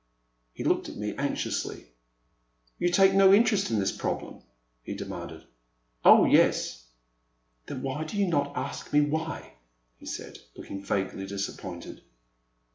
[0.51, 1.85] He looked at me anxiously.
[2.79, 4.41] You take no interest in this problem?
[4.81, 5.43] he demanded.
[5.75, 6.85] '* Oh, yes."
[7.67, 9.53] Then why do you not ask me why?"
[9.99, 12.01] he said, looking vaguely disappointed.